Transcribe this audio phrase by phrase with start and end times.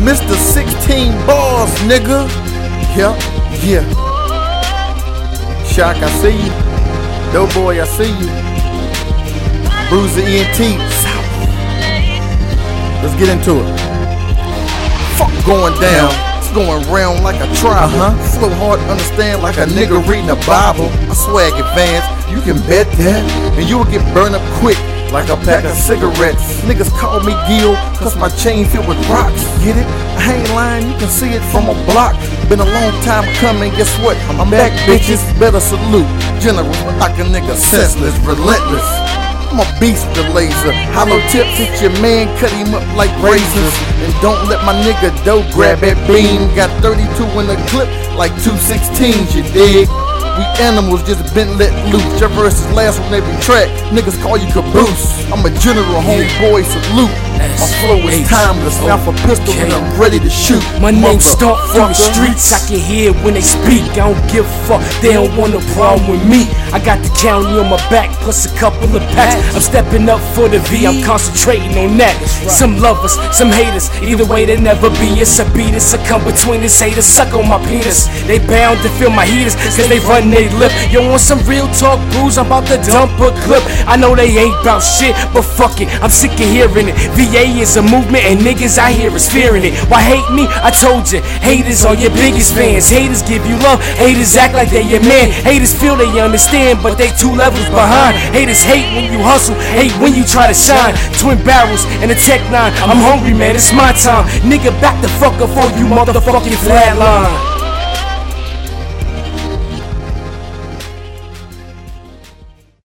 [0.00, 0.34] Mr.
[0.34, 2.26] 16 Bars, nigga.
[2.96, 3.14] Yeah,
[3.60, 3.84] yeah.
[5.64, 6.52] Shock, I see you.
[7.34, 8.26] Doughboy, I see you.
[9.90, 10.78] Bruiser ENT.
[13.02, 13.80] Let's get into it.
[15.18, 16.10] Fuck going down.
[16.38, 18.00] It's going round like a tribal.
[18.00, 18.38] Uh-huh.
[18.38, 20.88] Flow hard, to understand like a nigga reading a Bible.
[21.10, 23.22] I swag advance, you can bet that.
[23.58, 24.78] And you will get burned up quick
[25.12, 26.62] like a pack of cigarettes.
[26.62, 29.42] Niggas call me Gil, cause my chain filled with rocks.
[29.62, 29.86] Get it?
[30.18, 32.14] I ain't lying, you can see it from a block.
[32.48, 34.16] Been a long time coming, guess what?
[34.38, 35.22] I'm back, bitches.
[35.38, 36.08] Better salute.
[36.40, 38.86] General, like a nigga senseless, relentless.
[39.50, 40.72] I'm a beast with the laser.
[40.94, 43.74] Hollow tips hit your man, cut him up like razors.
[43.98, 46.46] And don't let my nigga dough grab that beam.
[46.54, 47.02] Got 32
[47.40, 49.88] in the clip, like 216s, you dig?
[50.40, 52.00] We animals just been let loose.
[52.14, 53.68] Is last on every track.
[53.92, 55.30] Niggas call you caboose.
[55.30, 57.29] I'm a general homeboy, salute.
[57.40, 58.76] My flow is timeless.
[58.84, 60.62] Now for pistol and I'm ready to shoot.
[60.80, 62.52] My name stomp from the streets.
[62.52, 63.84] I can hear when they speak.
[63.96, 64.82] I don't give a fuck.
[65.00, 66.48] They don't want no problem with me.
[66.72, 69.36] I got the county on my back plus a couple of packs.
[69.54, 70.86] I'm stepping up for the V.
[70.86, 72.16] I'm concentrating on that.
[72.48, 73.88] Some lovers, some haters.
[74.02, 75.20] Either way, they never be.
[75.20, 75.74] It's a beat.
[75.74, 77.06] It's a come between this haters.
[77.06, 78.06] Suck on my penis.
[78.28, 79.56] They bound to feel my heaters.
[79.56, 80.72] Cause they run they lip.
[80.92, 82.38] Yo, want some real talk, booze?
[82.38, 83.64] I'm about to dump a clip.
[83.88, 85.88] I know they ain't about shit, but fuck it.
[86.02, 86.96] I'm sick of hearing it.
[87.30, 89.74] VA is a movement, and niggas I hear is fearing it.
[89.86, 90.50] Why hate me?
[90.66, 92.90] I told you, haters are your biggest fans.
[92.90, 95.30] Haters give you love, haters act like they your man.
[95.46, 98.16] Haters feel they understand, but they two levels behind.
[98.34, 100.94] Haters hate when you hustle, hate when you try to shine.
[101.18, 102.72] Twin barrels and a tech nine.
[102.82, 104.26] I'm hungry, man, it's my time.
[104.42, 107.49] Nigga, back the fuck up for you motherfucking flatline.